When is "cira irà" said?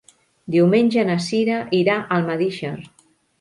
1.25-1.99